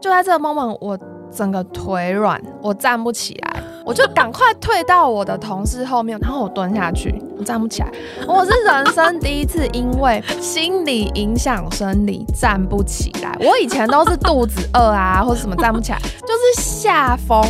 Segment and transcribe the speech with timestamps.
[0.00, 0.98] 就在这个 moment，我
[1.30, 7.92] 整个腿软，我站不起来，我就赶快退到我的同事后面，然后我蹲下去，我站不起来。
[8.26, 13.36] 我是人生第一次因为心理影响生理站不起来。
[13.40, 17.44] 我以前都是肚子饿啊，或者什么站不起来，就是下风。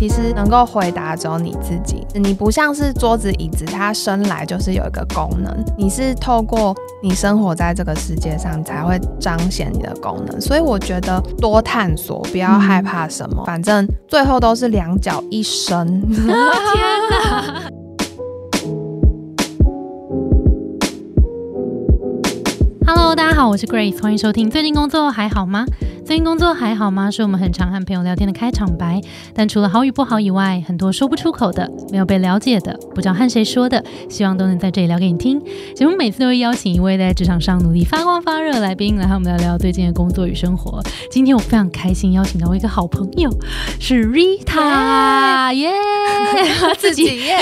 [0.00, 10.40] 其实能够回答只有你自己，你不像是桌子椅子，它生来就是有一个功能，你是透过你生活在这个世界上才会彰显你的功能。
[10.40, 16.00] 所以我觉得多探索，不要害怕什么，反正最后都是两脚一伸。
[16.08, 16.26] 天
[17.10, 17.70] 哪
[22.86, 24.48] ！Hello，大家好，我是 Grace，欢迎收听。
[24.48, 25.66] 最近工作还好吗？
[26.10, 27.08] 最近工作还好吗？
[27.08, 29.00] 是我们很常和朋友聊天的开场白。
[29.32, 35.40] 但除了好与不好以外，很多说不出口的、没有被了解的、不知道和谁说的，希望都能在这里聊给你听。
[35.72, 40.82] 节目每次都会邀请一位在职场上努力发光发热的来宾来和我们聊聊最近的工作与生活。
[41.12, 43.30] 今天我非常开心邀请到我一个好朋友，
[43.78, 45.70] 是 Rita，耶，
[46.76, 47.38] 自己耶。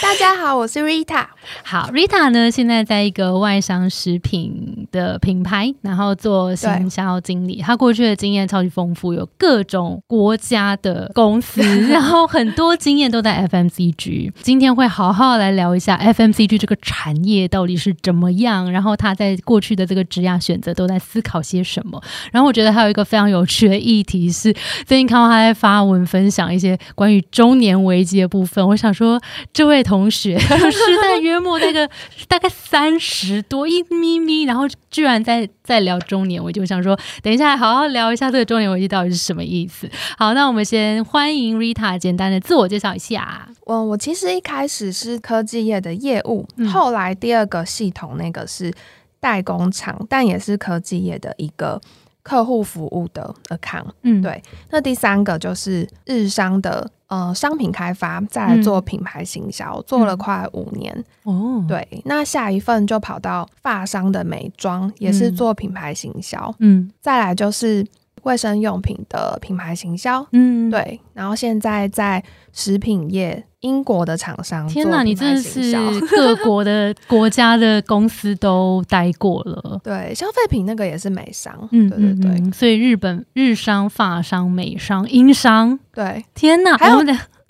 [0.00, 1.26] 大家好，我是 Rita。
[1.62, 7.60] 好，Rita 呢，现在在一个外商食品的品牌，然后做行销经理。
[7.60, 14.30] 他过去的经验超级丰富，有各种国家的公司， 然后很多经验都在 FMCG。
[14.40, 22.00] 今天会好好来聊一下 FMCG 这个产业到底是怎么样，然后他在过去的这个职业选择都在思考些什么。
[22.30, 24.52] 然后我觉得还有一个非常有趣的议题是，
[24.86, 28.64] 最近看到他在发文分享一些关于中年危机的部分。
[28.64, 29.20] 我想说，
[29.52, 31.90] 这位同学 是在约莫那个
[32.28, 36.60] 大概三十多一咪咪，然后居然在在聊中年危机。
[36.60, 39.88] 我想说，等一下好好聊一下这个中年危机到底是什么意思。
[40.18, 43.48] 好，那我们先欢迎 Rita 简单的自我介绍一下。
[43.64, 48.72] 我我其实一开始是科技业的业务，后来第二个系统那个是
[49.20, 51.80] 代工厂，但也是科技业的一个
[52.22, 53.90] 客户服务的 account。
[54.02, 54.42] 嗯，对。
[54.70, 61.04] 那第三个就是日商的呃商品开发，再来做品牌行销，做了快五年。
[61.24, 61.86] 哦，对。
[62.04, 66.54] 那下一份就跑到发商的美妆，也是做品牌行销。
[66.60, 67.86] 嗯，再来就是
[68.22, 70.26] 卫生用品的品牌行销。
[70.32, 71.00] 嗯，对。
[71.14, 73.44] 然后现在在食品业。
[73.62, 75.72] 英国的厂商，天哪，你真的是
[76.10, 79.80] 各国的 国家的公司都待过了。
[79.84, 82.50] 对，消费品那个也是美商，嗯，对对对。
[82.50, 87.04] 所以日本日商、法商、美商、英商，对，天哪，还有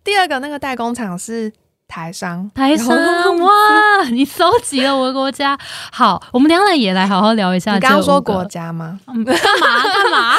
[0.05, 1.51] 第二个那个代工厂是。
[1.93, 2.97] 台商，台商，
[3.41, 4.09] 哇！
[4.13, 5.59] 你搜集了我的国家，
[5.93, 7.75] 好，我们两个也来好好聊一下。
[7.75, 8.99] 你刚刚说国家吗？
[9.07, 10.33] 干嘛干嘛？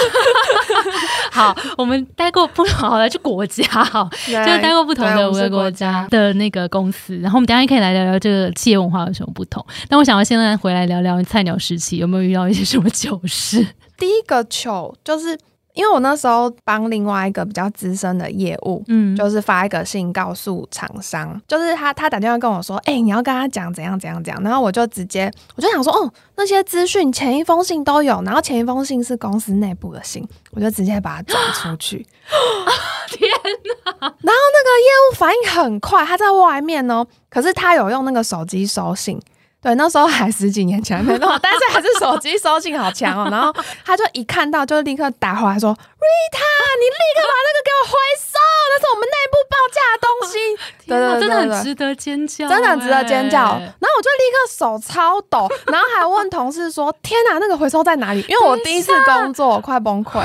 [1.31, 7.15] 好，我们待过不好的就国家，好，就待过不同的五个国家的那个公司。
[7.19, 9.63] 然后我们等下可以来聊聊这个企业文化有什么不同。
[9.87, 13.63] 但我想要现在回来聊聊菜鸟时期有没有遇到一些什么糗事。
[13.95, 15.37] 第一个糗就是。
[15.73, 32.05] 因为我那时候帮另外一个比较资深的业务，嗯，就是发一个信告诉厂商，就是他他打电话跟我说，哎，你要跟他讲怎样怎样怎样，然后我就直接我就想说，哦，那些资讯前一封信都有，然后前一封信是公司内部的信，我就直接把它转出去。
[33.09, 33.91] 天哪！
[33.99, 39.19] 然后那个业务反应很快，他在外面哦，可是他有用那个手机收信。
[39.63, 43.27] 对，那时候还十几年前没弄，但是还是手机收信好强哦。
[43.31, 43.53] 然后
[43.85, 48.37] 他就一看到就立刻打回来说：“Rita，你立刻把那个给我回收，
[48.69, 50.33] 那是我们内部报价的东西。
[50.85, 53.39] ”对对对，真的很值得尖叫，真的很值得尖叫。
[53.39, 60.21] 然后我就立刻手超抖，然后还问同事说：“天哪，那个回收在哪里？”因为我第一次工作，快崩溃。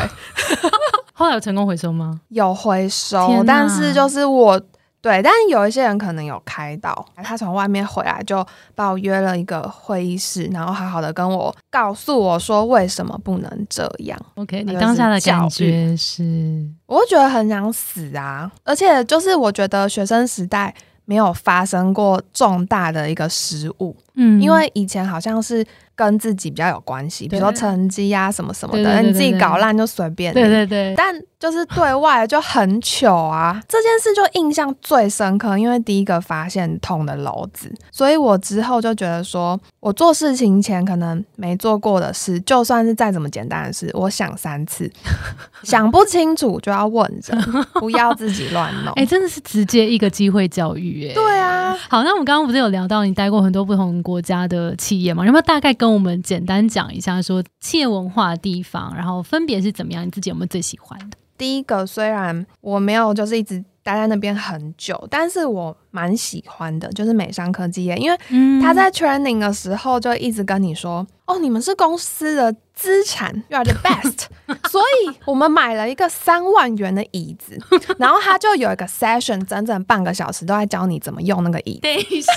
[1.15, 2.19] 后来有成功回收吗？
[2.31, 4.61] 有回收，但是就是我。
[5.01, 8.45] 对，但有一些人可能有开导，他从外面回来就
[8.75, 14.19] 把我约了一个会议室，然后好好的跟我告诉我说为什么不能这样。
[14.35, 18.51] OK，你当下的感觉是，我觉得很想死啊！
[18.65, 25.65] 而且就是我觉得学生时代没有发生过重大的一个失误，嗯，因为以前好像是。
[25.99, 30.33] 跟自己比较有关系，比如说成绩呀什么什么的，你自己搞烂就随便。
[30.33, 30.95] 对对对。
[30.97, 44.89] 但就是对外就很糗啊，这件事就印象最深刻，因为第一个发现捅的篓子，所以我之后就觉得说，我做事情前可能没做过的事，就算是再怎么简单的事，我想三次，
[45.65, 47.37] 想不清楚就要问着，
[47.81, 48.93] 不要自己乱弄。
[48.95, 51.15] 哎，真的是直接一个机会教育，哎。
[51.15, 51.77] 对啊。
[51.89, 55.25] 好，那我们刚刚不是有聊到你待过很多不同国家的企业吗？
[55.25, 60.07] 有没有大概跟跟我们简单讲一下，说企业文化的地方，然后分别是怎么样？
[60.07, 61.17] 你自己有没有最喜欢的？
[61.39, 63.65] 第一个，虽然我没有就是一直。
[63.89, 68.19] 待在那边很久，但是我蛮喜欢的，就是美商科技业，因为
[68.61, 74.27] 他在 training 的时候就一直跟你说，哦，你们是公司的资产，you are the best，
[74.71, 77.59] 所以我们买了一个三万元的椅子，
[77.97, 81.81] 然后他就有一个 session，整整半个小时都在教你怎么用那个椅子。
[81.81, 82.31] 等一下，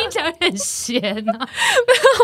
[0.00, 0.98] 听起来很闲
[1.28, 1.32] 啊。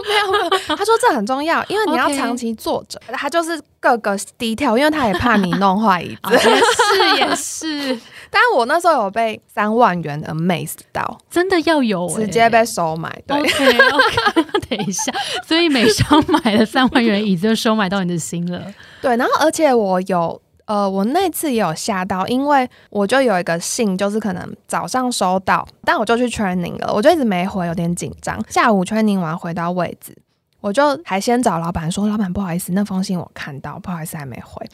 [0.08, 6.38] 没有没有没有，他说这很重要，因为你要长期坐着，他就是各个低调，因为他也怕你弄坏椅子。
[6.38, 8.00] 是也是。
[8.30, 13.10] 但我那时候有被三万元 amaze 到，真的要有，直接被收买。
[13.26, 15.12] 对，OK OK， 等一下，
[15.46, 18.62] 所以美商买了三万元椅子就收买到你的心了。
[19.00, 28.38] 对，然后而且我有，呃，我那次也有吓到，因为我就有一个信，就是可能早上收到，但我就去 training 了，我就一直没回，有点紧张。
[28.48, 30.16] 下午 training 完回到位置，
[30.60, 34.66] 我就还先找老板说，老板不好意思，那封信我看到，不好意思还没回。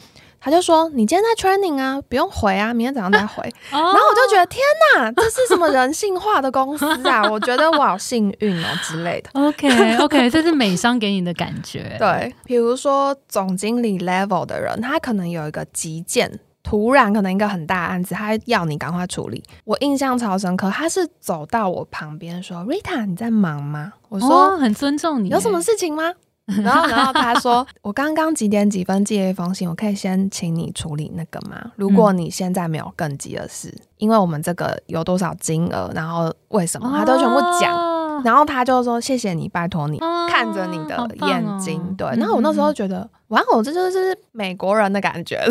[0.45, 3.41] 他就说：“你今天在 training 啊，不用回啊，明天早上再回。
[3.71, 4.61] ”然后我就觉得天
[4.95, 7.23] 哪，这是什么人性化的公司啊？
[7.27, 9.29] 我觉得我好幸运哦之类的。
[9.41, 11.93] OK OK，这是美商给你的感觉。
[11.97, 19.43] 对，比如说总经理 level 的人，他可能有一个急件，突然可能一个很大案子，他要你赶快处理。
[19.63, 26.13] 我印象超深刻，他是走到我旁边说：“Rita，你在忙吗？”我说：“很尊重你，有什么事情吗？”
[26.61, 31.71] 然后，然后他说：“我刚刚几点几分寄了一封信，我可以先请你处理那个吗？
[31.75, 37.95] 如果你现在没有更急的事，因为我们这个有多少金额，然后为什么，他都全部讲。
[38.23, 39.97] 然后他就说：谢谢你，拜托你，
[40.29, 41.81] 看着你的眼睛。
[41.97, 42.07] 对。
[42.15, 45.43] 然后我那时候觉得，哇哦，这就是美国人的感觉。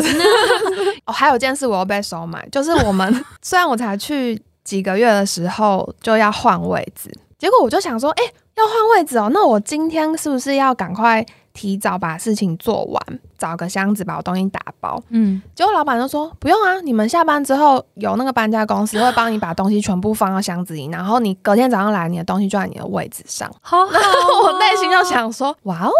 [1.05, 3.13] 哦，还有件事我又被收买，就是我们
[3.43, 8.23] 虽然我才去几个月的时候就要换位置，结果我就想说，哎。”
[8.55, 15.01] 要换位置哦，那我今天是不是要赶快提早把事情做完，找个箱子把我东西打包？
[15.09, 23.49] 嗯，结果老板就说不用啊，你们下班之后有那个搬家公司会帮你把东西全部放到箱子里，然后你隔天早上来，你的东西就在你的位置上。
[23.61, 25.91] 好，然 后我内心就想说，哇哦，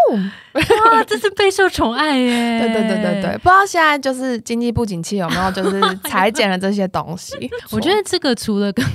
[0.54, 2.60] 哇，这是备受宠爱耶！
[2.62, 7.34] 对对对对对，不知道现在就是经济不景气有没有就是裁减了这些东西？
[7.72, 8.86] 我觉得这个除了跟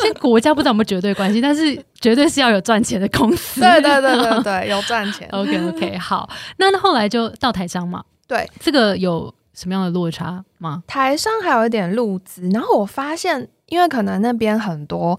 [0.00, 3.60] 现在国家不知道有没有绝对关系，但是绝对是要有赚钱的公司。
[3.60, 5.28] 对对对对对，有赚钱。
[5.32, 8.02] OK OK，好，那后来就到台商嘛。
[8.26, 10.82] 对，这个有什么样的落差吗？
[10.86, 15.18] 台商还有一点路资，然后我发现，因为可能那边很多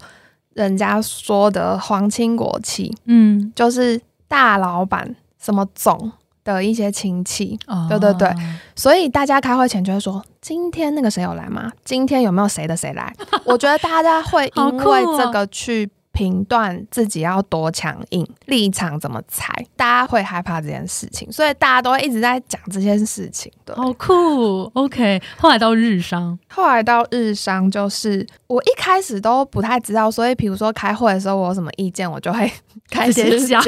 [0.54, 6.10] 人家说的皇亲国戚，嗯，就是大老板什么总。
[6.44, 7.58] 的一些亲戚，
[7.90, 8.34] 对对对，
[8.74, 11.70] 所以大家开会前就会说：今天那个谁有来吗？
[11.84, 13.14] 今天有没有谁的谁来？
[13.44, 15.86] 我觉得大家会因为 这个去
[16.18, 23.52] 评断自己要多强硬，立场怎么踩，大家会害怕这件事情，所以大家都会一直在讲这件事情。
[23.64, 24.68] 对，好酷。
[24.74, 32.50] OK，后来到日商，后来到日商，就是我一开始都不太知道，所以比如说开会的时候，我有什么意见，我就会
[32.90, 33.62] 开始讲。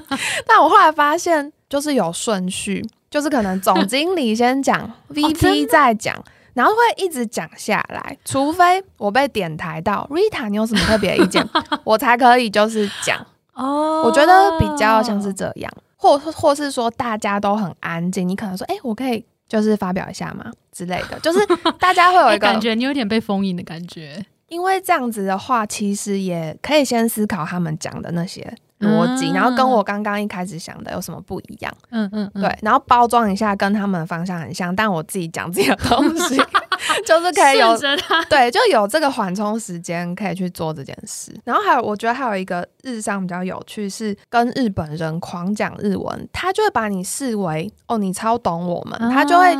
[0.48, 1.52] 但我后来发现。
[1.70, 6.20] 就是有顺序，就是可能总经理先讲， VP 再讲，
[6.54, 11.46] 然后会一直讲下来，除非我被点台到 Rita，你有什么特别意见，
[11.84, 13.24] 我才可以就是讲。
[13.54, 21.38] 哦，我觉得比较像是这样，或或是说大家都很安静，你可能说，哎，我可以就是发表一下吗之类的， 就是
[21.78, 24.24] 大家会有一个感觉，你有点被封印的感觉。
[24.48, 28.52] 因为这样子的话，其实也可以先思考他们讲的那些。
[28.80, 31.72] 逻辑，然后跟我刚刚一开始想的有什么不一样？
[31.90, 36.36] 嗯嗯，对，然后包装一下，跟他们的方向很像，但我自己讲自己的东西，
[37.06, 37.76] 就是可以有
[38.28, 41.34] 对，就有这个缓冲时间可以去做这件事。
[41.44, 49.54] 然后还有，我觉得还有一个日上比较有趣，是跟日本人狂讲日文，他就会把你视为哦，你超懂我们，他就会。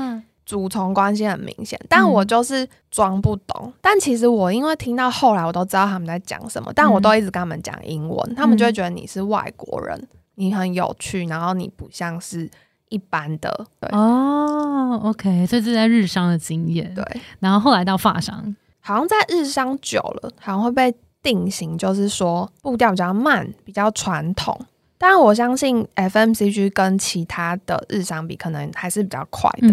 [0.50, 3.72] 主从关系很明显，但我就是装不懂。
[3.80, 12.50] 但其实我因为听到后来，我都知道他们在讲什么，但我都一直跟他们讲英文，他们就会觉得你是外国人，你很有趣，然后你不像是
[12.88, 13.64] 一般的。
[13.78, 16.92] 对哦，OK，这是在日商的经验。
[16.96, 17.04] 对，
[17.38, 20.92] 然后后来到法商，好像在日商久了，好像会被
[21.22, 24.60] 定型，就是说步调比较慢，比较传统。
[24.98, 29.68] 但，我相信 FMCG 跟其他的日商比，可能还是比较快的。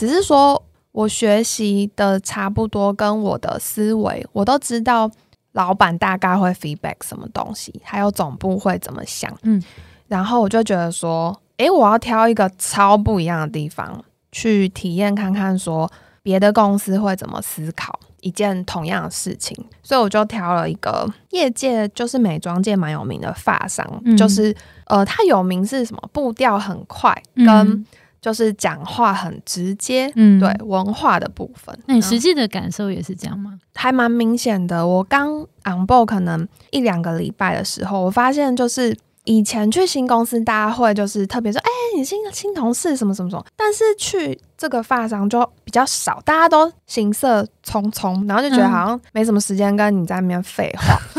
[0.00, 5.10] 只是说，我学习的差不多，跟我的思维，我都知道
[5.52, 9.30] 老板大概会 feedback 什么东西，还有总部会怎么想。
[9.42, 9.62] 嗯，
[10.08, 14.02] 然后我就觉得说，诶，我要挑一个超不一样的地方
[14.32, 15.92] 去体验看看，说
[16.22, 19.54] 别的公司会怎么思考一件同样的事情。
[19.82, 26.02] 所以我就挑了一个业界就是美妆界蛮有名的发商，就是呃，它有名是什么？
[26.10, 27.84] 步调很快，跟
[28.20, 31.76] 就是讲话很直接，嗯，对文化的部分。
[31.86, 33.58] 那你实际的感受也是这样吗？
[33.74, 34.86] 还蛮明显的。
[34.86, 51.00] 我刚 on board 可能一两个礼拜的时候，我发现就是以前去新公司，大家会就是特别说，哎，你新新同事什么什么什么，但是去这个发商就比较少，大家都行色匆匆，然后就觉得好像没什么时间跟你在那边废话。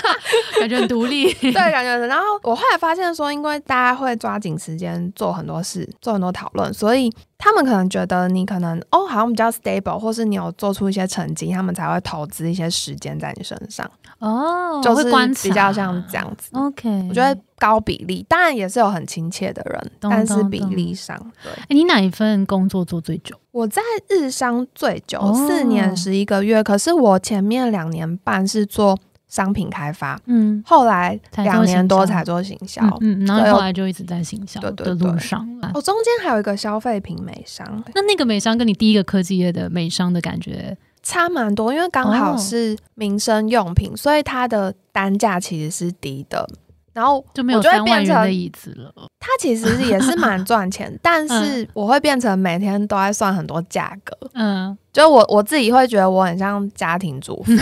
[0.58, 2.06] 感觉很独立，对，感觉。
[2.06, 13.88] 然后我后来发现说，因为大家会抓紧时间做很多事，做很多讨论，所以他们可能觉得你可能哦，好像比较 stable，或是你有做出一些成绩，他们才会投资一些时间在你身上。
[14.18, 15.04] 哦，就是
[15.42, 16.50] 比较像这样子。
[16.52, 21.52] OK，我觉得高比例，当然也是有很亲切的人，但是比例上，对。
[21.76, 23.36] 你哪一份工作做最久？
[23.52, 26.64] 我在日商最久，四年十一个月。
[26.64, 28.98] 可是我前面两年半是做。
[29.30, 35.48] 商品开发，嗯，后来两年多才做行销，嗯，然后后来就一直在行销的路上。
[35.72, 37.64] 哦，中间还有一个消费品美商，
[37.94, 46.50] 那那个美商跟你第一个科技业的美商的感觉差蛮多，因为刚好是民生用品，所以它的单价其实是低的。
[46.92, 48.92] 然后就没有三万元的椅子了。
[49.18, 54.16] 它其实也是蛮赚钱， 但是我会变成每天都在算很多价格。
[54.34, 57.52] 嗯，就我我自己会觉得我很像家庭主妇。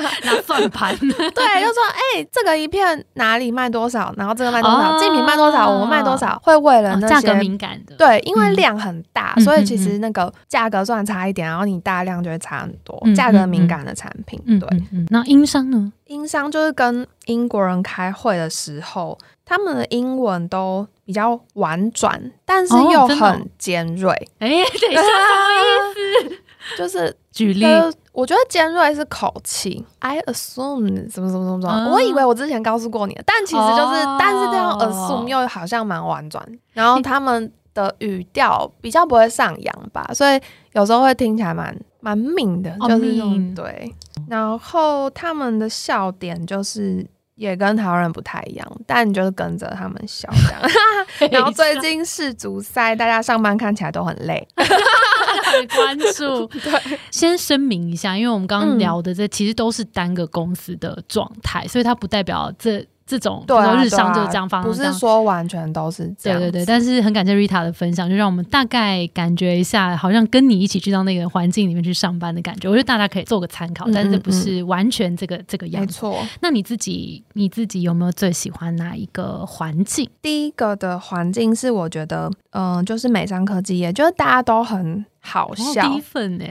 [0.24, 1.82] 拿算盘， 对，就说
[2.16, 13.00] 哎，这个一片哪里卖多少，然后这个卖多少，竞品卖多少，我们卖多少，会为了那些价格敏感的，对，因为量很大，所以其实那个价格算差一点，然后你大量就会差很多。
[13.14, 14.68] 价格敏感的产品，对。
[15.10, 15.92] 那英商呢？
[16.06, 24.10] 英商就是跟英国人开会的时候，他们的英文都比较婉转，但是又很尖锐。
[24.38, 26.36] 哎，等一下，什么意思？
[26.76, 27.64] 就是举例。
[28.12, 40.40] 我觉得尖锐是口气，I assume 怎么怎么怎么怎么，我以为我之前告诉过你，但其实就是，但是这样 assume 又好像蛮婉转，然后他们的语调比较不会上扬吧，所以
[40.74, 43.20] 有时候会听起来蛮蛮命的，就是
[43.56, 43.92] 对，
[44.28, 47.04] 然后他们的笑点就是。
[47.36, 51.30] 也跟台湾人不太一样，但你就是跟着他们笑这样。
[51.32, 56.46] 然后最近世足赛，大家上班看起来都很累， 很关注。
[56.62, 62.86] 对，先声明一下，因为我们刚刚聊的这其实都是单个公司的状态，所以它不代表这。
[63.06, 66.38] 这种对日商就是这样方，不是说完全都是这样。
[66.38, 72.68] 对对对，但是很感谢 Rita 的分享，就让我们大概感觉一下，好像跟你一起去到那个环境里面去上班的感觉。
[72.68, 75.86] 我觉得大家可以做个参考，但是不是完全这个这个样子。
[75.86, 76.26] 没错。
[76.40, 80.08] 那你自己你自己有没有最喜欢哪一个环境？
[80.22, 85.86] 第一个的环境是我觉得，嗯，就是美商科技业，就是大家都很好笑。
[85.86, 86.44] 第一份呢，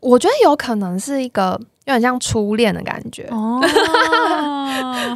[0.00, 1.58] 我觉得有可能是一个。
[1.86, 3.60] 有点像初恋的感觉哦，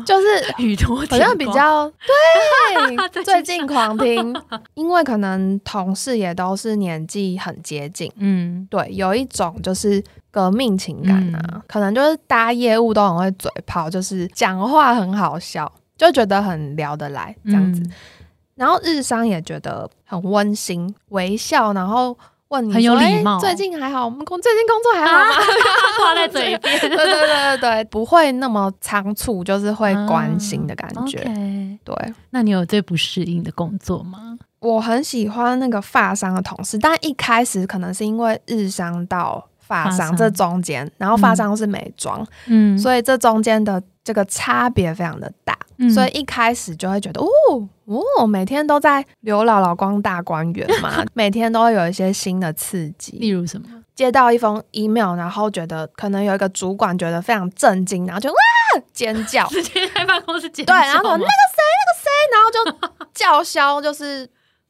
[0.04, 0.26] 就是
[0.58, 1.90] 宇多好像比较
[3.10, 4.34] 对， 最近狂听，
[4.74, 17.82] 因为可能同事也都是年纪很接近，嗯，对，有一种就是革命情感啊，可能就是大家业务都很会嘴炮，就是讲话很好笑，就觉得很聊得来这样子，
[18.54, 22.16] 然后日商也觉得很温馨，微笑，然后。
[22.48, 24.04] 问你很有礼貌，最近还好？
[24.04, 25.34] 我们工最近工作还好吗？
[25.98, 31.18] 挂在嘴边， 对对对对对，不会那么仓促，就是会关心的感觉。
[31.84, 34.38] 对，那你有最不适应的工作吗？
[34.60, 45.56] 我很喜欢那个发商的同事，但一开始可能是因为日商到发商这中间，然后发商是美妆，嗯，所以这中间的这个差别非常的大。
[45.94, 47.28] 所以一开始就会觉得，哦
[47.84, 53.12] 哦，每天都在刘姥姥光大观园嘛， 每天都会有一些新的刺激。
[53.18, 53.68] 例如什么？
[53.94, 58.36] 接到一封 email，然后觉得可能有一个主管觉得非常震惊，然后就哇
[58.92, 60.74] 尖叫， 直接在办公室尖叫。
[60.74, 64.28] 对，然后那个谁，那个谁，然后就叫嚣，就是。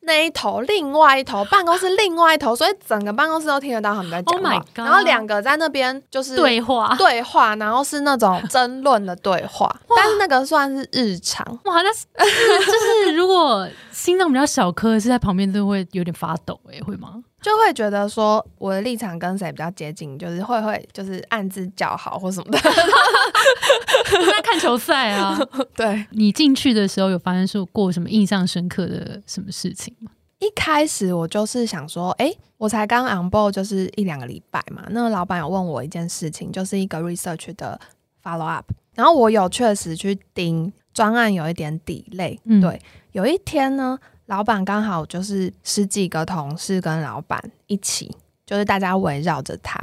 [0.08, 4.64] 那一头，另外一头办公室，另外一头，所以整个办公室都听得到他们在讲话。
[4.74, 9.72] 然后两个在那边就是对话，对话，然后是那种争论的对话。
[9.94, 11.46] 但是那个算是日常。
[11.64, 17.22] 哇，那是 就是如果心脏比较小颗，是在旁边都会有点发抖，哎，会吗？
[17.40, 22.58] 就会觉得说我的立场跟谁比较接近，就是会会就是暗自叫好或什么的。
[22.58, 25.38] 在看球赛啊？
[25.76, 30.10] 对你进去的时候有发生说过什么印象深刻的什么事情吗？
[30.40, 34.84] 一开始我就是想说，哎，我才刚 on board 就是一两个礼拜嘛。
[34.90, 37.80] 那个老板有问我一件事情，就是一个 research 的
[38.22, 42.38] follow up，然后我有确实去盯专案，有一点底类。
[42.60, 42.80] 对，
[43.12, 43.98] 有一天呢。
[44.28, 49.82] 老板刚好就是十几个同事跟老板一起，就是大家围绕着他，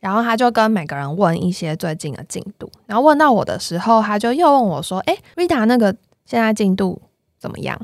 [0.00, 7.00] 然后他就跟每个人问一些最近的进度，然后问到我的时候，他就又问我说：“哎，Rita，那个现在进度
[7.38, 7.78] 怎么样？”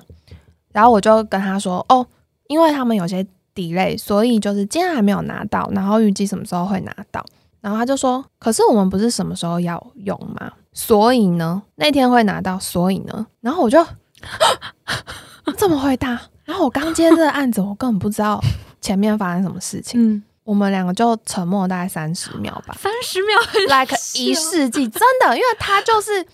[0.72, 2.06] 然后我就跟他说：“哦，
[2.48, 7.22] 因为他们有些 delay，所以就是今天还没有拿到，然后预计什么时候会拿到。
[7.60, 10.50] 然后他就说：“可是我们不是什么时候要用吗？
[10.72, 12.58] 所以呢，那天会拿到。
[12.58, 13.84] 所以呢，然后我就
[15.56, 16.20] 这么回答。
[16.44, 18.40] 然后我刚接这个案子，我根本不知道
[18.80, 20.00] 前面发生什么事情。
[20.00, 26.24] 嗯，我们两个就沉默大概三十秒吧，三十秒，like 一世纪，真的，因为他就是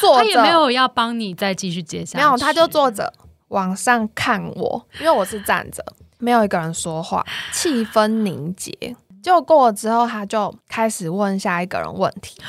[0.00, 3.12] 坐着，他也没有要帮你再继续接下，没有，他就坐着
[3.48, 5.84] 往上看我，因为我是站着，
[6.18, 8.96] 没有一个人说话，气氛凝结。
[9.22, 12.40] 就过了之后，他就开始问下一个人问题，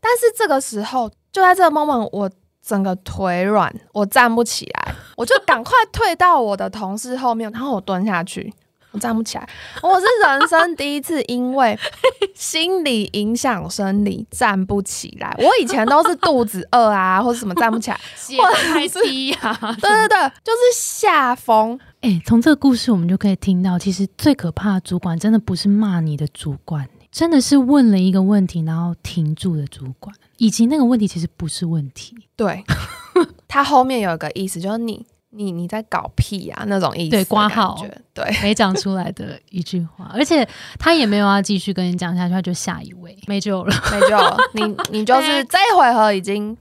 [0.00, 2.28] 但是这个时候就在这个 moment，我
[2.66, 8.52] 整个腿软，我站不起来， 我就赶快退到我的同事后面，然后我蹲下去，
[8.90, 9.48] 我站不起来。
[9.82, 11.78] 我是人生第一次因为
[12.34, 21.78] 心理影响生理站不起来，我以前都是肚子饿啊，或者什么站不起来， 血太低啊，对对对，就是下风。
[22.00, 32.14] 哎，从这个故事我们就可以听到，其实最可怕的主管真的不是骂你的主管，真的是问了一个问题然后停住的主管，以及那个问题其实不是问题。
[32.36, 32.62] 对，
[33.48, 37.82] 他后面有一个意思，就是你你你在搞屁啊那种意思，对，挂号，
[38.12, 40.46] 对， 没讲出来的一句话，而且
[40.78, 46.54] 他也没有要继续跟你讲下去，他就下一位，没救了，没救了，你 你就是这一回合已经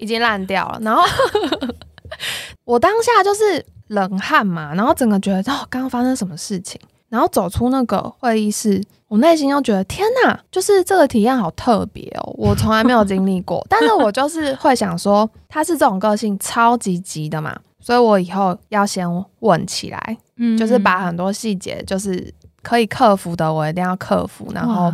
[0.00, 0.80] 已经烂掉了。
[0.82, 1.04] 然后
[2.64, 3.64] 我当下就是。
[3.90, 6.80] 冷汗嘛，然后整个觉得哦，刚刚发生什么事情？
[7.08, 13.66] 然后走出那个会议室，我内心又觉得天哪，就是这个体验好特别哦，我从来没有经历过。
[13.68, 19.04] 但是我就是会想说，他是这种个性超级急的嘛，所以我以后要先
[19.40, 24.92] 问起来，嗯，就是把很多细节，就是可以克服的，我一定要克服，然后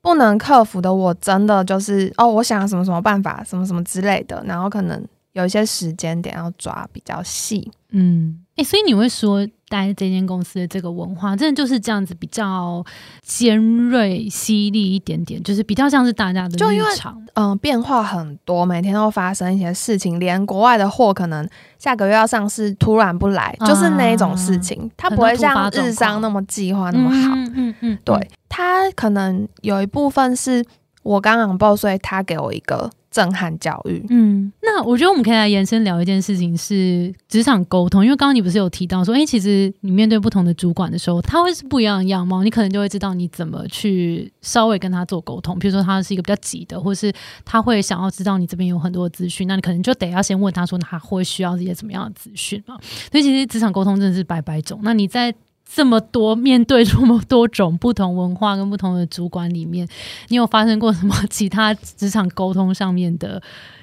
[0.00, 5.06] 不能克服的，我真的就是哦，我想什么什么办法，什么什么之类的，然后可能。
[5.34, 12.84] 有一些时间点要抓比较细，嗯，哎，所以你会说，待这间公司的这个文化，真的就是这样子，比较
[13.20, 21.48] 尖锐、犀利一点点，就是比较像是大家的日常，嗯，变化很多，每天都发生一些事情，连国外的货可能
[21.80, 30.64] 下个月要上市，突然不来，就是那一种事情，它不会像日商那么计划那么好，嗯嗯，对，它可能有一部分是
[31.02, 32.88] 我刚刚报，所以他给我一个。
[33.14, 38.04] 震撼教育，嗯，那我觉得我们可以来延伸聊一件事情，是职场沟通。
[38.04, 45.56] 因为刚刚你不是有提到说，哎，其实你面对不同的主管的时候，他会是不一样的样貌，你可能就会知道你怎么去稍微跟他做沟通。
[45.60, 47.12] 比如说他是一个比较急的，或是
[47.44, 52.76] 他会想要知道你这边有很多资讯，那你可能就得要先问他说他会需要一些怎么样的资讯嘛。
[53.12, 54.80] 所以其实职场沟通真的是百百种。
[54.82, 55.32] 那你在
[55.66, 59.88] 这么多面对这么多种不同文化跟不同的主管里面，
[60.28, 63.42] 你有发生过什么其他职场沟通上面的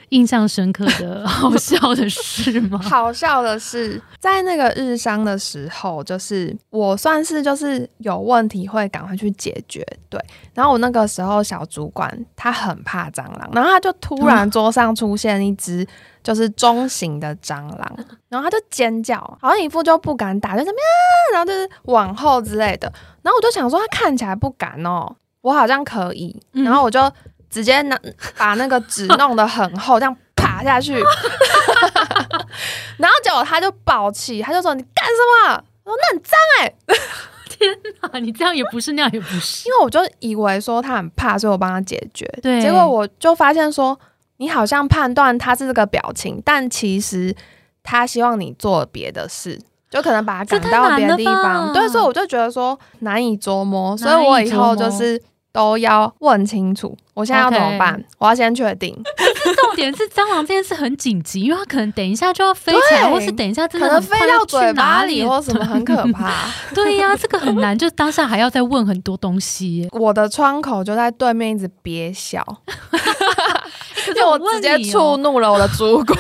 [0.10, 2.80] 印象深刻的好笑的事吗？
[2.84, 10.24] 好笑的是，在那个日商的时候，就是我算是就是有问题会赶快去解决，对。
[10.54, 15.86] 然后我那个时候小主管他很怕蟑螂，然后他就突然桌上出现一只。
[16.24, 17.98] 就是中型的蟑螂，
[18.30, 22.92] 然后他就尖叫，好像一副就不敢打，就怎么样，然后就是往后之类的。
[23.24, 26.40] 然后我就想说，他看起来不敢哦，我好像可以。
[26.52, 27.12] 然后我就
[27.50, 28.00] 直接拿
[28.38, 30.94] 把那个纸弄得很厚，这样爬下去。
[32.98, 36.74] 然后结果他就爆气，他就说：“你干什么？”我说：“那很脏哎！”
[37.50, 39.68] 天哪，你这样也不是，那样也不是。
[39.68, 42.26] 因为我就以为说他很怕，所以我帮他解决。
[42.42, 44.00] 对，结果我就发现说。
[44.42, 47.34] 你好像判断他是这个表情，但其实
[47.84, 51.72] 他希望你做别的事，就可能把他赶到别的地方。
[51.72, 58.04] 对，所以我就觉得说难以捉摸，所以我以后就是都要问清楚，我现在要怎么办？
[58.18, 59.00] 我要先确定。
[59.62, 66.34] 重点是蟑螂这件事很紧急，因为它可能等一下就要飞起来，或是等一下真的可能飞到嘴巴里或什么，很可怕。
[66.74, 69.88] 对呀，这个很难，就当下还要再问很多东西。
[69.92, 72.44] 我的窗口就在对面，一直憋笑。
[74.22, 76.18] 就我直接触怒了我的主管。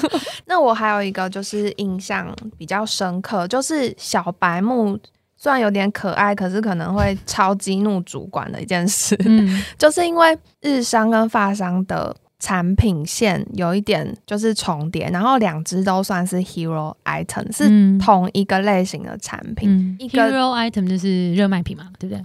[0.46, 4.98] 那我还有一个就是印象比较深刻，就是小白木
[5.36, 9.16] 虽然有点可爱，可是可能会超激怒主管的一件事。
[9.24, 19.96] 嗯， 就是因为日商跟发商的产品线有一点就是重叠，然后两只都算是 hero item，是同一个类型的产品。
[19.98, 22.24] 一个 hero item 就是热卖品嘛，对不对？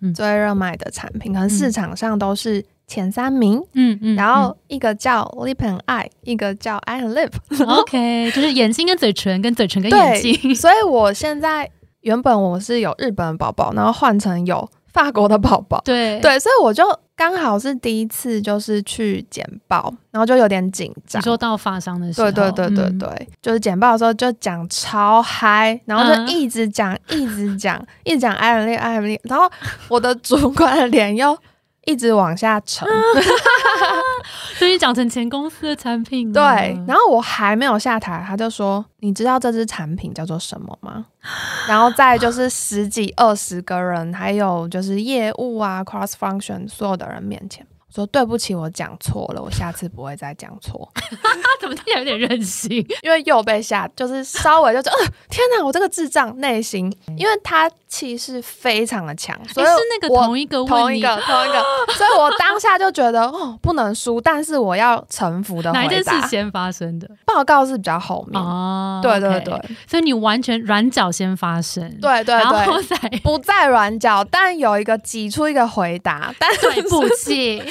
[0.00, 2.64] 对，最热卖的产品，可能市场上都是。
[2.88, 10.34] 前三名，嗯嗯，然后一个叫 lip and eye，一个叫 eye and lip，OK，就是眼睛跟嘴唇，跟嘴唇跟眼睛。
[10.56, 11.70] 所以我现在
[12.00, 16.18] 原本我是有日本宝宝，然后换成有法国的宝宝，对。
[16.20, 16.82] 对，所以我就
[17.14, 21.20] 刚好是第一次，就是去剪报，然后就有点紧张。
[21.20, 29.46] 说到发商的时候，对对对对对，就是剪报的时候就讲超嗨，然后就一直讲，一直讲，一直讲艾伦丽，艾伦丽，然后
[29.88, 31.36] 我的主管的脸又。
[31.88, 32.86] 一直往下沉，
[34.58, 36.30] 所以讲成前公司的产品。
[36.30, 36.42] 对，
[36.86, 41.06] 然后我还没有下台，他就说：“你知道这支产品叫做什么吗？”
[41.66, 47.66] 然后再就是十几二十个人，还有就是业务啊，cross function 所有的人面前。
[47.94, 50.88] 说对不起，我讲错了，我下次不会再讲错。
[51.60, 52.76] 怎么听起来有点任性？
[53.02, 54.96] 因为又被吓，就是稍微就呃，
[55.28, 61.64] 天哪，我这个智障内心，因为他气势非常的强，所以是那个同一个同一个同一个，
[61.96, 65.72] 所以我当下就觉得哦，不能输，但是我要臣服的。
[65.72, 67.08] 哪一件事先发生的？
[67.24, 69.54] 报告是比较后面哦，对对对，
[69.88, 77.62] 所以你完全软脚先发生，对对对，不再软脚，但有一个挤出一个回答，但对不起。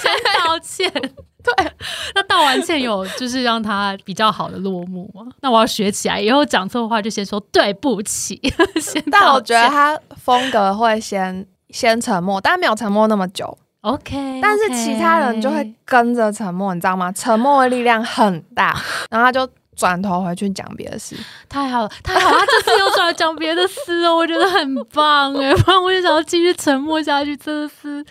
[0.00, 0.12] 先
[0.46, 0.90] 道歉，
[1.42, 1.72] 对，
[2.14, 5.26] 那道完歉有就是让他比较好的落幕吗？
[5.40, 8.40] 那我要学起来，以后讲错话就先说对不起。
[9.10, 13.56] 但我觉得他风格会先先沉默，但没有沉默那么久。
[13.80, 17.10] OK，但是其他人就会跟着沉默，你知道吗？
[17.12, 19.48] 沉默的力量很大，然后他就。
[19.76, 21.16] 转头回去讲别的事，
[21.48, 22.38] 太好了，太好了！
[22.38, 28.04] 他这次又转来讲别的事哦， 我觉得很棒哎，不然我就想要继续沉默下去，真的是。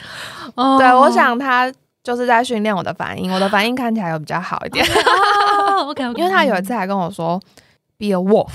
[0.55, 1.71] 哦，对，我想他
[2.03, 4.85] 就是在训练我的反应，我的反应看起来有比较好一点。
[5.85, 7.39] OK， 因为他有一次还跟我说
[7.97, 8.49] “be a wolf”，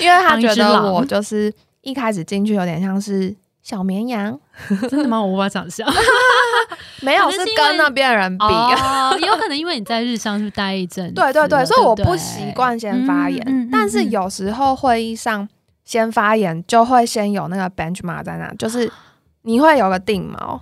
[0.00, 3.34] 因为他觉得我就是一开始进去有点像是。
[3.66, 4.38] 小绵羊，
[4.88, 5.20] 真的吗？
[5.20, 5.84] 我无法想象，
[7.02, 8.44] 没有是跟那边人比，
[9.20, 15.48] 也有可能因为你在日商是待一阵， 对对对，所以我不习惯先发言，但是有时候会议上
[15.84, 18.88] 先发言就会先有那个 benchmark 在那，就是
[19.42, 20.60] 你会有个定锚。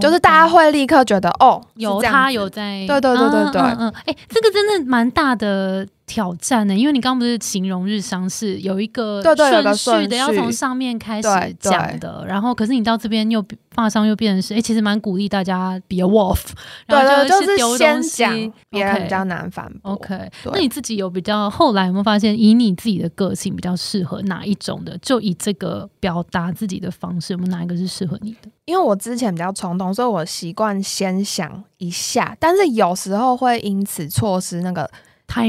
[0.00, 11.28] 就是大家会立刻觉得哦，有他有在，对对对对对，嗯，哎，这个真的蛮大的挑战呢，因为你刚不是形容日商是有一个顺序的，要从上面开始
[11.60, 16.40] 讲的，然后可是你到这边又发商又变成是，哎，其实蛮鼓励大家 be a wolf，
[16.88, 19.92] 对对，就是先讲别人比较难反驳。
[19.92, 24.98] OK，那你自己有比较后来有没有发现，以你自己的个性比较适合哪一种的？
[24.98, 28.50] 就以这个表达自己的方式，有没有哪一个是适合你的？
[28.64, 34.90] 因为我之前比较冲动，所以我习惯先想一下，但是有时候会因此错失那个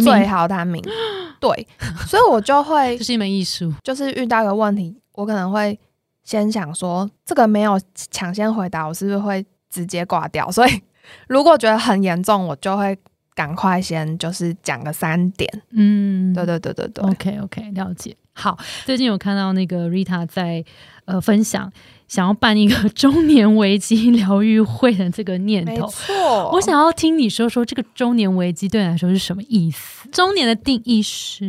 [0.01, 0.83] 最好的名。
[1.39, 1.67] 对，
[2.07, 5.79] 所以我就会 这是一门艺术，就是遇到一个问题，我可能会
[6.23, 7.79] 先想说这个没有
[8.11, 10.51] 抢先回答，我是不是会直接挂掉？
[10.51, 10.81] 所以
[11.27, 12.95] 如果觉得很严重，我就会
[13.33, 15.51] 赶快先就是讲个三点。
[15.71, 18.15] 嗯，对对对对对，OK OK，了解。
[18.33, 20.63] 好，最近有看到那个 Rita 在
[21.05, 21.71] 呃分享。
[22.11, 26.51] 想要办一个中年危机疗愈会的这个念头，没错。
[26.51, 30.09] 我想要听你说说这个中年危机对你来说是什么意思？
[30.09, 31.45] 中年的定义是，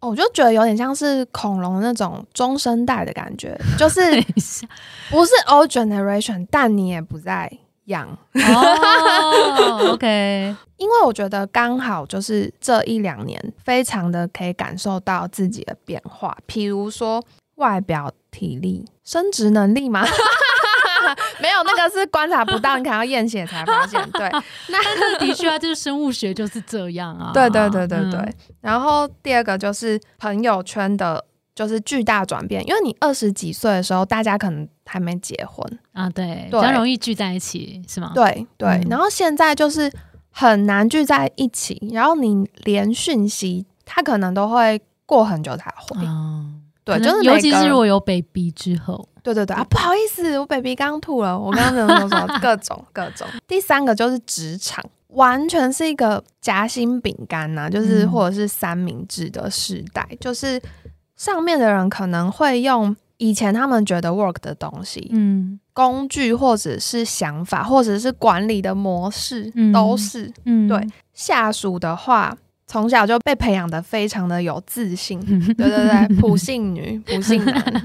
[0.00, 4.00] 我就觉得有点像是恐龙那种中生代的感觉， 就是
[5.08, 7.48] 不是 old generation，但你也不再
[7.86, 8.08] young。
[9.92, 17.24] OK， 因为我觉得刚好就是这一两年，非常的可以感受到自己的变化，譬如说
[17.56, 18.12] 外表。
[18.32, 20.02] 体力、生殖能力吗？
[21.38, 24.00] 没有，那个是观察不到，你可能要验血才发现。
[24.12, 24.26] 对，
[24.72, 27.30] 那的确啊，就是生物学就是这样啊。
[27.34, 28.34] 对对对对对。
[28.62, 31.22] 然后第二个就是朋友圈的，
[31.54, 38.12] 就是巨大转变，因为你二十几岁的时候，大家可能还没结婚啊，对，比较容易聚在一起，是吗？
[38.14, 38.80] 对对。
[38.88, 39.92] 然后现在就是
[40.30, 46.00] 很难聚在一起，然后你连讯息，他可能都会过很久才回。
[46.84, 53.26] 对，就是尤其是如果有 baby 之后，对对对啊，不好意思，我 baby 刚吐了，我刚刚怎么说说各种各种。
[53.46, 60.60] 第三个就是职场，完全是一个夹心饼干呐，就是或者是三明治的时代，就是
[61.16, 72.36] 上面的人可能会用以前他们觉得 work 的东西，嗯，工具或者是想法，或者是管理的模式，都是，嗯，对，下属的话。
[72.72, 75.20] 从小就被培养的非常的有自信，
[75.58, 77.62] 对对对，普信女、 普信男，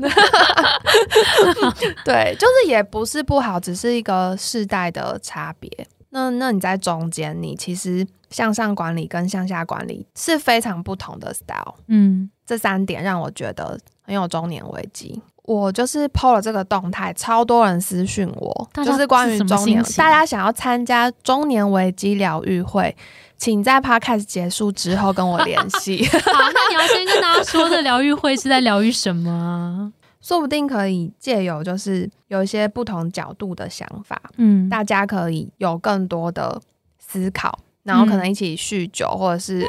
[2.06, 5.69] 对，就是也不是不好，只是一个世代的差别。
[6.12, 11.76] 那那你在中间，你其实向上管理跟向下管理是非常不同的 style。
[11.88, 15.21] 嗯，这三点让我觉得很有中年危机。
[15.43, 22.95] 我就是 PO 了这个动态，超多人私讯我，就是关于中年，大家想要参加中年危机疗愈会。
[23.38, 26.06] 请在 podcast 结束之后跟我联系。
[26.26, 29.91] 好，那你要先跟大家说，这疗愈会是在疗愈什么？
[30.21, 36.60] 说不定可以借由就是有一些不同角度的想法，嗯，大家可以有更多的
[37.00, 37.58] 思考。
[37.84, 39.65] 然后可能一起酗酒，或者是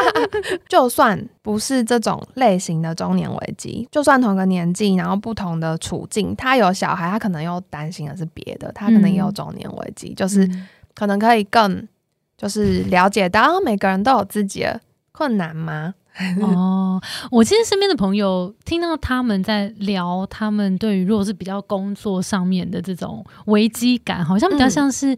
[0.68, 10.46] 就算不是这种类型的中年危机，就算同个年纪，然后不同的处境，他有小孩，他可能又担心的是别的，他可能也有中年危机，就是
[10.94, 11.88] 可能可以更
[12.36, 14.80] 就是了解到每个人都有自己的
[15.12, 15.94] 困难吗？
[16.40, 25.16] 哦，我其实身边的朋友听到他们在聊他们对于如果是比较工作上面的这种危机感，好像比较像是。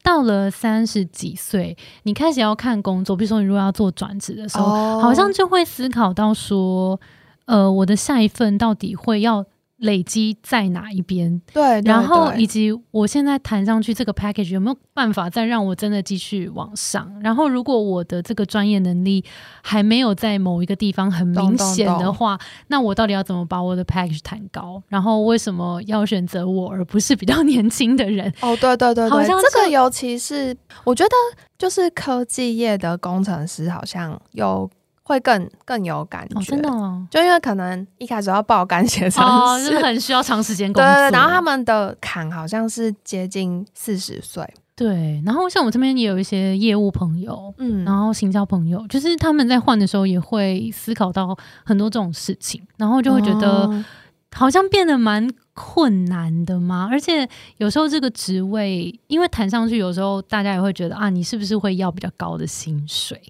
[0.00, 6.98] 到了三十几岁，你开始要看工作，比如说你如果要做转职的时候，好像就会思考到说，
[7.46, 9.44] 呃，我的下一份到底会要。
[9.78, 11.40] 累积在哪一边？
[11.52, 17.12] 对，然后以及我现在谈上去这个 package 有没有办法再让我真的继续往上？
[17.20, 19.24] 然后如果我的这个专业能力
[19.62, 24.82] 还没有在某一个地方很明显的话，那我到底要怎么把我的 package 谈高？
[24.88, 28.32] 然后为什么要选择我而不是比较年轻的人？
[28.40, 31.10] 哦，对对对，好像这个尤其是我觉得
[31.56, 34.68] 就是科技业的工程师好像有。
[35.08, 36.68] 会更更有感觉，真的，
[37.10, 39.24] 就因为可能一开始要报干写程
[39.58, 40.92] 式，就是很需要长时间工作。
[40.92, 44.46] 对，然后他们的坎好像是接近四十岁。
[44.76, 53.82] 对，然后像我这边也有一些业务朋友，嗯，然后行销朋友，就是他们在换的时候也会思考到很多这种事情，然后就会觉得
[54.30, 56.86] 好像变得蛮困难的嘛。
[56.90, 63.20] 而且有时候这个职位，因为谈上去，有时候大家也会觉得啊，你是不是会要比较高的薪水？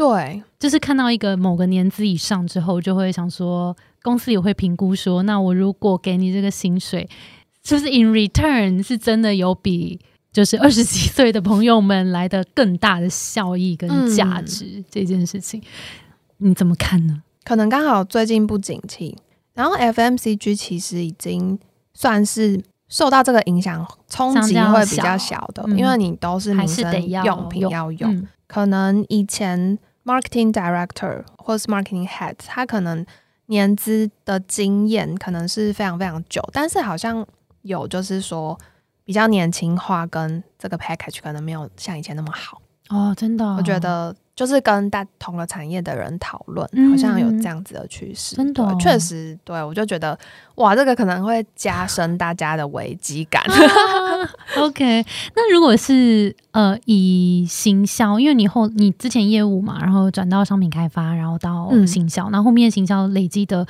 [0.00, 7.06] 对，就是看到一个某个年资以上之后，就会想说，公司也会评估说，那我如果给你这个薪水，
[7.62, 10.00] 是不是 in return 是真的有比
[10.32, 15.62] 就是二十几岁的朋友们来的更大的效益跟价值这件事情，
[16.38, 17.22] 你怎么看呢？
[17.44, 19.14] 可能刚好最近不景气，
[19.52, 21.58] 然后 FMCG 其实已经
[21.92, 22.58] 算是
[22.88, 29.78] 受到这个影响冲击会比较小的，因为你都是民生用品要用，可能以前。
[30.04, 33.04] Marketing Director 或是 Marketing Head，他可能
[33.46, 37.26] 年资的经验可能是非常非常久，但是好像
[37.62, 38.58] 有就是说
[39.04, 44.14] 比较年轻化，跟这个 package 可能没有像以前那么好哦，真的，我觉得。
[44.36, 48.36] 就是跟大同个产业的人讨论，好像有这样子的趋势。
[48.36, 50.18] 真的，确实，对我就觉得，
[50.54, 53.44] 哇，这个可能会加深大家的危机感。
[54.58, 55.04] OK，
[55.34, 63.66] 那如果是呃以行销，因为你后你之前业务嘛，然后转到商品开发，然后到行销，那后后面行销累积的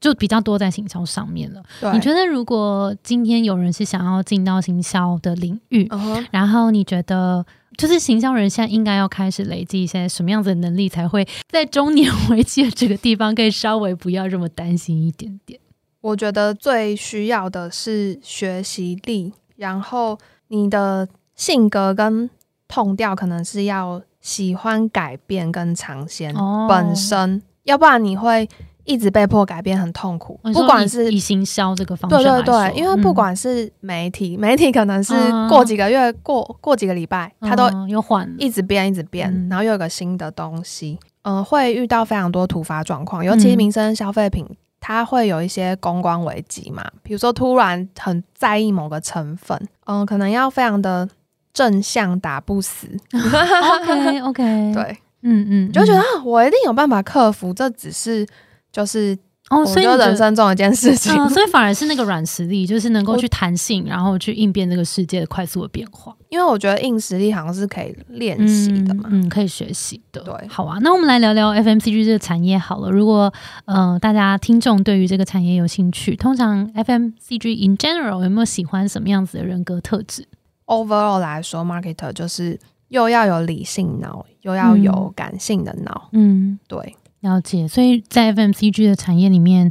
[0.00, 1.62] 就比较多在行销上面了。
[1.92, 5.88] 你觉得如果今天有人是想要进到行销的领域，
[6.30, 7.44] 然后你觉得？
[7.78, 15.58] 就是行销人现在应该要开始累积一些什么样子的能力，才会在中年危机的这个地方可以稍微不要这么担心一点点。
[16.02, 22.28] 我觉得最需要的是学习力，然后你的性格跟
[22.66, 26.34] 痛调可能是要喜欢改变跟尝鲜
[26.68, 28.48] 本身，要不然你会。
[28.84, 35.14] 一直被迫改变很痛苦，不管是以行销这个方式，对对对，因为不管是媒体，媒体可能是
[35.48, 44.44] 过几个月、过过几个礼拜，它都又换，一直变，一直变，然后又有个新的东西，嗯，会遇到非常多突发状况，尤其民生消费品，
[44.82, 51.08] 它会有一些公关危机嘛，比如说突然很在意某个成分，嗯，可能要非常的
[51.54, 54.42] 正向打不死，OK OK，
[54.74, 58.26] 对，嗯嗯，就觉得啊，我一定有办法克服，这只是。
[58.72, 59.14] 就是
[59.52, 66.16] 哦，所以人生中一件事情，所以反而是那个软实力，就是能够去弹性，然后去应变这个世界的快速的变化。
[66.30, 70.22] 因为我觉得硬实力好像是可以练习的嘛，嗯，可以学习的。
[70.22, 72.90] 对，好啊，那我们来聊聊 FMCG 这个产业好了。
[72.90, 73.30] 如果
[73.66, 80.26] 呃大家听众对于这个产业有兴趣，通常 FMCG in general 有没有喜欢什么样子的人格特质
[80.64, 86.08] ？Overall 来说，marketer 就是又要有理性脑，又要有感性的脑。
[86.12, 86.96] 嗯，对。
[87.22, 89.70] 了解，所以在 FMCG 的产业里面，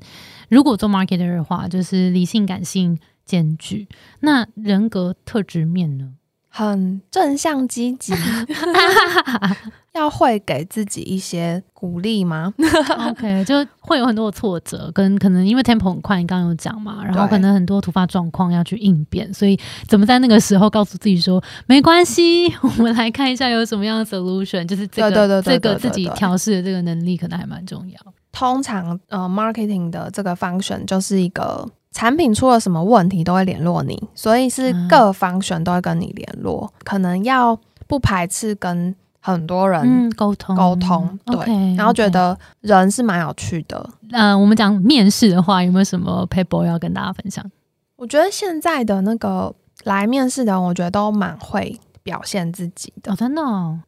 [0.50, 3.88] 如果做 marketer 的话，就是理性、感性兼具。
[4.22, 6.14] 那人格特质面呢？
[6.54, 8.14] 很正向积极，
[9.96, 12.54] 要会给自己一些鼓励吗？
[13.10, 22.54] OK，就会有很多的挫折，跟可能因为 tempo 很快，你刚刚有讲嘛，然后可能很多突发状况要去应变，所以怎么在那个时候告诉自己说没关系？
[22.62, 27.98] 我们来看一下有什么样的 solution，就是这个这个自己调试的这个能力可能还蛮重要。
[28.34, 31.66] 通常呃，marketing 的这个 function 就是一个。
[31.91, 36.71] 产品出了什么问题都会联络你，所以是各方选都会跟你联络。
[36.84, 43.89] 可能要不排斥跟很多人沟通沟通，对，然后觉得人是蛮有趣的。
[44.12, 47.45] 呃，我们讲面试的话，有没有什么 paper 要跟大家分享？
[47.97, 53.15] 我觉得现在的那个来面试的人，我觉得都蛮会表现自己的。
[53.15, 53.41] 真的，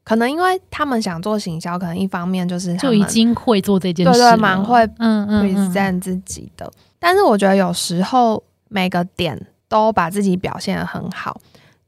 [0.04, 6.72] 可能因为他们想做行销，可能一方面就是就已经会做这件事，对对，蛮会嗯嗯 present 自己的。
[7.04, 11.38] 但是我觉得有时候每个点都把自己表现的很好，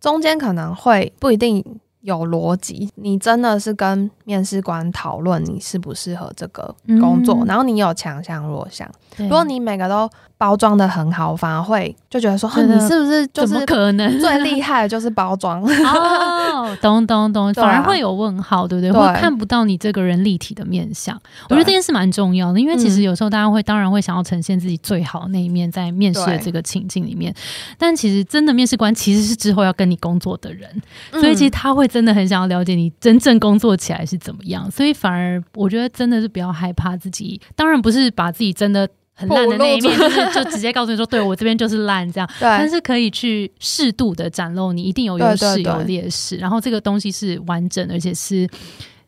[0.01, 1.63] 中间可能会不一定。
[2.01, 8.87] 有逻辑，你真的是跟面试官讨论你适不适合这个工作，然后你有强项弱项。
[9.17, 15.61] 如果你每个都包装的很好，反而会就觉得说，你是不是就是可能最厉害的就是包装？
[15.63, 18.91] 哦，懂懂懂， 反而会有问号，对不对？
[18.91, 21.15] 会看不到你这个人立体的面相。
[21.49, 27.33] 我觉得这件事蛮重要的，因为其实有时候大家会当然会想要呈现自己最好的那一面在面试的这个情境里面，
[27.77, 30.69] 但其实真的面试官其实是之后要跟你工作的人，
[31.11, 34.69] 所以其实他会真的很想要了解你真正工作起来是怎么样。
[34.69, 38.85] 所以反而我觉得真的是不要害怕自己，当然不是把自己真的。
[39.17, 42.29] 很烂的那一面，就是就直接告诉你说，对我这边就是烂这样。
[42.37, 48.47] 对，但是可以去适度的展露你一定有优势有劣势，然后这个东西是完整，而且是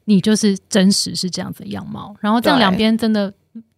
[0.05, 3.33] 你就是真实是这样子的样貌，然后这样两边真的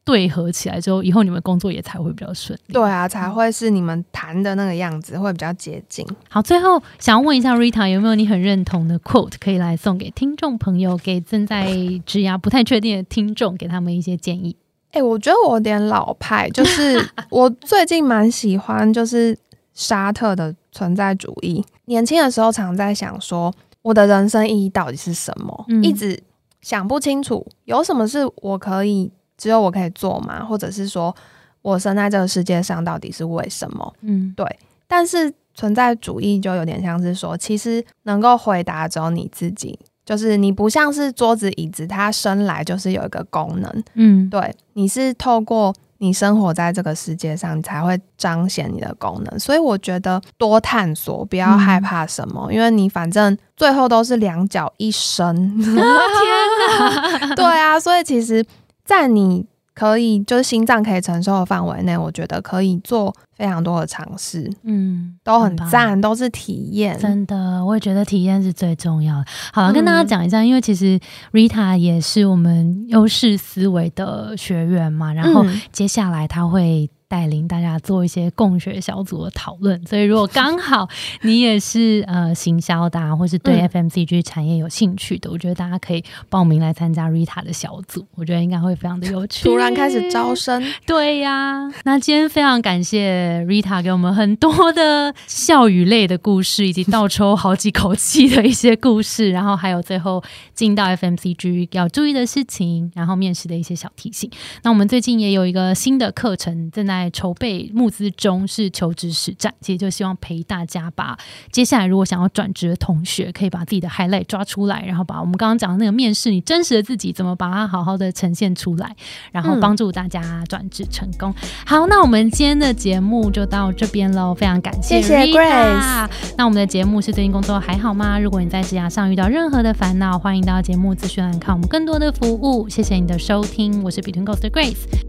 [0.06, 2.74] 对合起来之后，以后你们工作也才会比较顺利。
[2.74, 6.06] 对啊，才会是你们谈的那个样子会比较接近。
[6.30, 11.66] 好，最后想要问一下 Rita，有没有你很认同的 quote 可以来送给听众朋友，给正在
[12.06, 14.56] 职涯不太确定的听众，给他们一些建议。
[14.92, 17.00] 哎，我觉得我有点老派，就是
[17.30, 19.38] 我最近蛮喜欢就是
[19.74, 21.64] 沙特的存在主义。
[21.86, 25.66] 年轻的时候常在想说，我的人生意义到底是什么？
[25.84, 26.22] 一直
[26.62, 30.44] 想不清楚，有什么是我可以只有我可以做吗？
[30.44, 31.16] 或者是说
[31.62, 33.94] 我生在这个世界上到底是为什么？
[34.02, 34.46] 嗯，对。
[34.88, 39.78] 但是存在主义就有点像是说，其实能够回答只有你自己。
[40.10, 49.40] 就是你不像是桌子椅子，它生来就是有一个功能，嗯，对，你是透过你生活在这个世界上，你才会彰显你的功能。
[49.40, 55.36] 所以我觉得多探索，不要害怕什么，因为你反正最后都是两脚一伸。
[55.62, 57.36] 天哪！
[57.38, 58.44] 对啊，所以其实，
[58.84, 59.46] 在你。
[59.80, 67.00] 可以，就是心脏可以承受的范围内，我觉得可以做非常多的尝试，嗯，都很赞，都是体验。
[67.00, 69.26] 真的，我也觉得体验是最重要的。
[69.54, 71.00] 好了，跟大家讲一下，因为其实
[71.32, 76.90] Rita 也是我们优势思维的学员嘛，然后接下来他会。
[77.10, 80.88] 带领大家做一些共学小组的讨论，所以如果刚好
[81.24, 89.44] 你也是呃行销的，或是对 FMCG 产业有兴趣的，我觉得大家可以报名来参加 Rita 的小组，我觉得应该会非常的有趣。
[89.44, 91.68] 突然开始招生，对呀。
[91.84, 104.30] 那今天非常感谢 Rita 给我们很多的笑语类的故事，以及倒抽好几口气的一些故事，然后还有最后进到 FMCG 要注意的事情，然后面试的一些小提醒。
[104.62, 106.99] 那我们最近也有一个新的课程正在。
[107.00, 111.18] 在筹备募资中是求职实战，其实就希望陪大家把
[111.52, 118.96] 接下来如果想要转职的同学，可以把自己的 highlight 抓出来，然后把我们刚刚讲的那个面试你真实的自己怎么把它好好的呈现出来，
[119.32, 121.34] 然后帮助大家转职成功。
[121.66, 126.10] 好，那我们今天的节目就到这边喽，非常感谢，谢谢 Grace。
[126.38, 128.20] 那我们的节目是最近工作还好吗？
[128.20, 132.68] 如果你在职涯上遇到任何的烦恼，欢迎到节目资讯栏看我们更多的服务。
[132.68, 135.09] 谢谢你的收听，我是 Between Ghost 的 Grace。